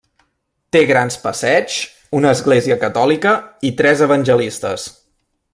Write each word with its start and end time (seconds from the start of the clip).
Té 0.75 0.79
grans 0.91 1.17
passeigs, 1.25 1.75
una 2.21 2.33
església 2.37 2.79
catòlica, 2.87 3.37
i 3.71 3.75
tres 3.83 4.05
evangelistes. 4.11 4.91